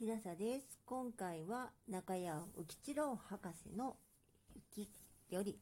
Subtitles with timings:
[0.00, 0.78] 木田です。
[0.86, 3.96] 今回は中谷浮吉郎博士の
[4.54, 4.88] 雪
[5.28, 5.58] より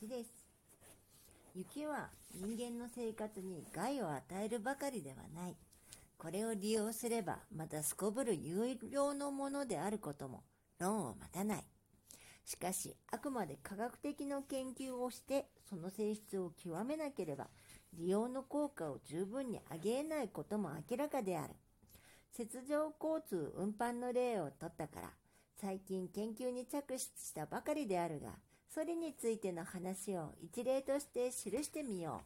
[0.00, 0.30] 8です。
[1.54, 5.56] 雪は人間の生活に害を与えるばかりではない。
[6.16, 10.42] これを利用すればまたすこぶる有料のものであることも
[10.78, 11.64] 論を待たない。
[12.46, 17.48] しかし、あくまで科学的な研究をしてその性質を極めなければ
[17.92, 21.52] 利用の効果を十分に上げないことも明らかである。
[22.38, 25.10] 雪上交通運搬の例を取ったから、
[25.60, 28.30] 最近研究に着手したばかりであるが、
[28.68, 32.22] それについての話を一例として記してみよ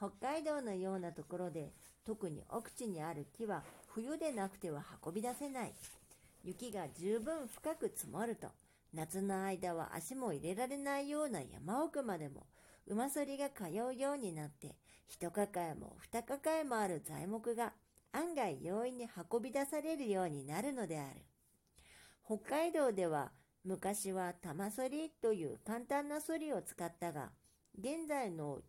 [0.00, 0.08] う。
[0.18, 1.72] 北海道のようなところで、
[2.04, 5.74] 特に奥地にある木は冬でなくては運び出せない。
[6.42, 8.48] 雪が十分深く積もると、
[8.94, 12.46] 夏の間は足も入れられないような山奥までも、
[12.86, 14.74] 馬そりが通うようになって、
[15.06, 17.74] 一抱えも二抱えもある材木が
[18.12, 21.20] 案外容易に運び出されるようになるのである。
[22.24, 23.32] 北海道では
[23.64, 27.30] 昔は玉そりという簡単なそりを使ったが、
[27.78, 28.60] 現在の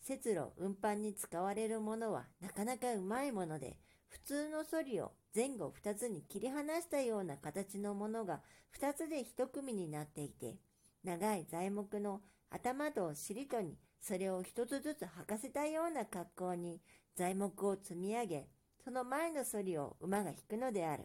[0.00, 3.78] 節路運搬に使われるものはなかなかうまいもので、
[4.08, 8.40] 普通のそりを前後2つに切り離したような形のものが
[8.78, 10.56] 2つで1組になっていて、
[11.02, 16.80] 長い材木の頭と尻とにそれを1つずつ履かせたような格好に
[17.16, 18.48] 材木を積み上げ、
[18.84, 21.04] その前のソリを馬が引くのである。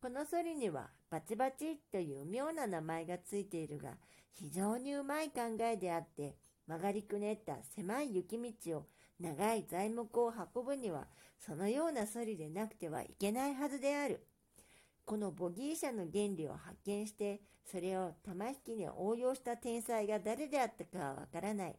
[0.00, 3.94] このソリにはバチバチという妙な名前がついているが、
[4.32, 6.36] 非常にうまい考えであって、
[6.68, 8.86] 曲がりくねった狭い雪道を
[9.18, 11.08] 長い材木を運ぶには、
[11.40, 14.24] そのようなソリでなくてはいけないはずである。
[15.04, 21.76] このボギー車の原理を発見して、それを玉引きに応用した天才が誰であったかはわからない。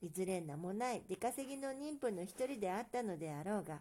[0.00, 3.80] いずれ名もない出稼ぎの妊婦の一人であったのであろうが、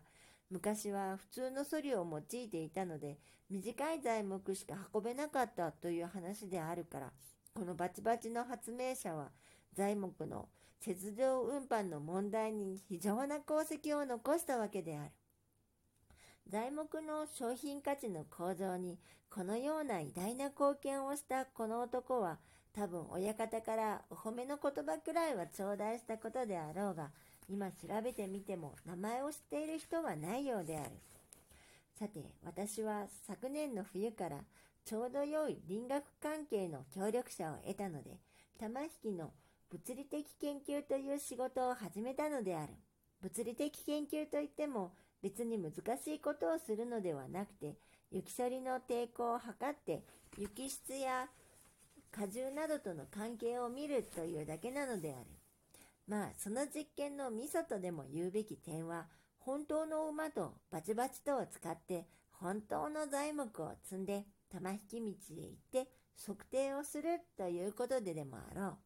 [0.56, 3.18] 昔は普通のソリを用いていたので、
[3.50, 7.12] 短い材木しか運べなかったという話であるから、
[7.54, 9.32] このバチバチの発明者は、
[9.74, 10.48] 材木の
[10.86, 15.12] 雪上運搬の問題に非常な功績を残したわけである。
[16.48, 18.98] 材木の商品価値の向上に
[19.30, 22.38] このような偉大な貢献をしたこの男は
[22.72, 27.10] 多分親方からお褒めの言葉くらいは頂戴したことであろうが
[27.50, 30.90] 今調べてみても名前を知っている人はないようである。
[31.98, 34.38] さて、私は昨年の冬から
[34.84, 38.18] ちょうど良い林学関係の協力者を得たので、
[38.60, 39.32] 玉引きの
[39.72, 42.74] 物理的研究という仕事を始めたのである。
[43.22, 47.76] 物理的研究といっても別に難しいことをするのではなくて、
[48.12, 50.04] 雪処理の抵抗を測って
[50.38, 51.28] 雪質や
[52.18, 55.26] 荷重などとの関係を見るというだけなのである。
[56.08, 59.08] まあ、その実験のミソとでも言うべき点は、
[59.40, 65.08] 本当の馬とバチバチとを使って、本当の材木を積んで、玉引き道
[65.42, 65.90] へ行って
[66.26, 68.78] 測定をするということででもあろう。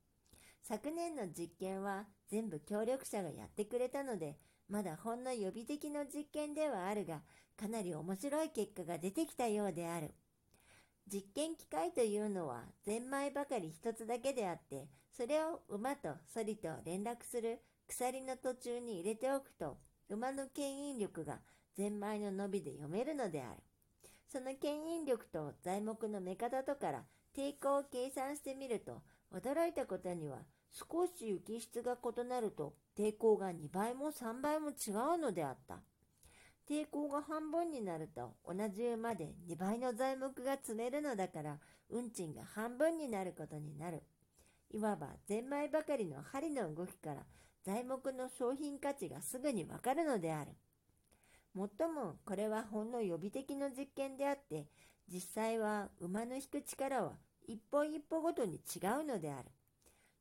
[0.61, 4.37] 昨年の実験は全部協力者がやってくれたので、
[4.67, 7.21] まだほんの予備的の実験ではあるが、
[7.57, 10.13] かなり面白い結果が出てきたようである。
[11.11, 19.77] 実験機械というのはゼンマイばかり一つだけであって、それを馬とソリと連絡する鎖の途中に入れておくと、
[20.09, 21.39] 馬の牽引力が
[21.75, 23.63] ゼンマイの伸びで読めるのである。
[24.31, 27.03] その牽引力と材木の目方とから
[27.35, 29.01] 抵抗を計算してみると、
[29.33, 30.37] 驚いたことには
[30.71, 35.81] 少し雪質が異なると抵抗が2倍も3倍も違うのであった。
[36.69, 41.57] 抵抗が半分になると同じ馬で2倍の材木が積めるのだから
[41.89, 44.03] 運賃が半分になることになる。
[44.71, 47.23] いわばゼンマイばかりの針の動きから
[47.63, 50.51] 材木の商品価値がすぐにわかるのである。
[51.55, 54.67] もっともこれはほんの予備的な実験であって
[55.11, 57.13] 実際は馬の引く力は
[57.47, 59.49] 一歩一歩ごとに違うのである。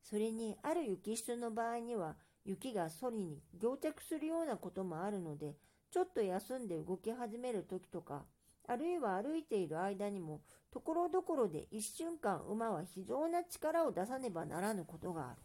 [0.01, 5.55] それにある雪質の場合には雪がソリに凝着するようなこともあるので
[5.91, 8.25] ちょっと休んで動き始める時とか、
[8.67, 10.41] あるいは歩いている間にも、
[10.71, 15.41] ところどころで一瞬間馬は非常な力を出さねばならぬことがある。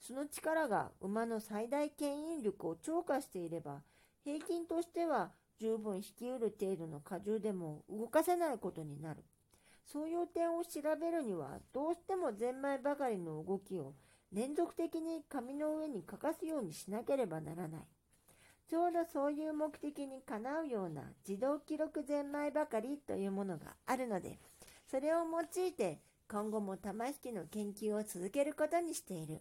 [0.00, 3.82] その力が馬の最大牽引力を超過していれば、
[4.24, 9.22] 平均としては十分引き得る程度の荷重でも動かせないことになる。
[9.84, 13.94] そういう点を調べるには、どうしてもゼンマイばかりの動きを
[14.32, 17.82] 連続的に紙の上に書かすようにしなければならない。
[18.68, 24.38] ちょうどそういう目的にかなうような自動記録ゼンマイばかりというものがあるので、
[24.90, 26.00] それを用いて
[26.30, 29.40] 今後も玉引きの研究を続けることにしている。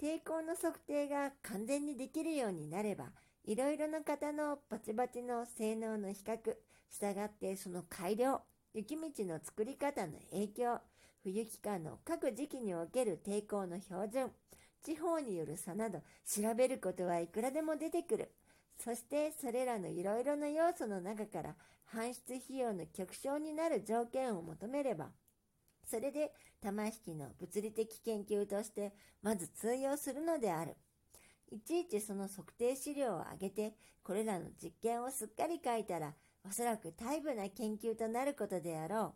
[0.00, 3.10] 抵抗の測定が完全にできるようになれば、
[3.44, 6.38] いろいろな方のバチバチの性能の比較、
[6.88, 8.40] 従ってその改良、
[8.72, 10.80] 雪道の作り方の影響、
[11.22, 14.30] 冬期間の各時期における抵抗の標準、
[14.84, 18.32] 地方による差など調べることはいくらでも出てくる。
[18.78, 21.54] そしてそれらのいろいろな要素の中から
[21.94, 25.10] 搬出費用の極小になる条件を求めれば、
[25.84, 28.92] それで玉引きの物理的研究として
[29.22, 30.76] まず通用するのである。
[31.50, 36.14] いちいちその測定資料を上げて、これらの実験をすっかり書いたら、
[36.48, 39.14] おそらく大部な研究となることであろ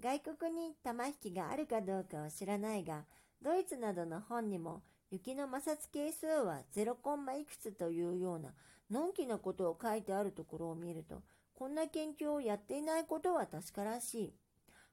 [0.00, 0.02] う。
[0.02, 3.04] 外国に玉引きがあるかどうかは知らないが、
[3.42, 8.50] ドイツなどの本にも雪の摩擦係数は0コンマいくつというような
[8.90, 11.22] のんきなことを書いてあるところを見ると、
[11.54, 14.34] こんな研究をやっていないことは確からしい。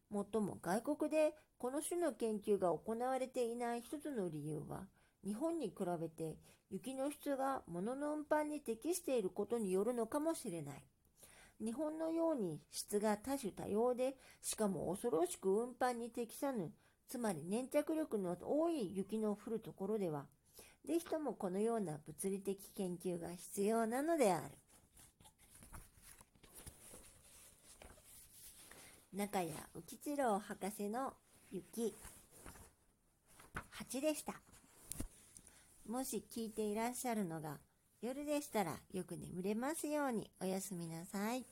[0.10, 4.88] もっとも外国でこの種の研究が行われていない一つの理由は、
[5.24, 6.38] 日本に比べて
[6.72, 10.84] 雪の質が物の運搬に適していることによるのかもしれない。
[11.62, 16.72] 日本のように質が多種多様で、しかも恐ろしく運搬に適さぬ、
[17.10, 20.26] つまり粘着力の多い雪の降るところでは、
[20.86, 24.46] ぜひともこのような物理的研究が必要なのである。
[29.12, 31.14] 中谷浮一郎博士の
[31.52, 31.96] 雪
[33.90, 34.36] 8でした。
[35.88, 37.58] もし聞いていらっしゃるのが
[38.04, 41.44] 夜でしたらよく眠れますようにおやすみなさい。